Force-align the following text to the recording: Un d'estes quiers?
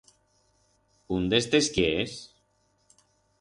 Un 1.17 1.27
d'estes 1.33 1.69
quiers? 1.75 2.17